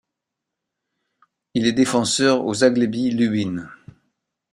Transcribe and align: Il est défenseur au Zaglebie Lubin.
Il 1.53 1.67
est 1.67 1.73
défenseur 1.73 2.43
au 2.43 2.55
Zaglebie 2.55 3.11
Lubin. 3.11 3.69